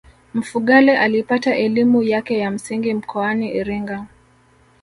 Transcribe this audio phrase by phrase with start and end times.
[0.33, 4.05] mfugale alipata elimu yake ya msingi mkoani iringa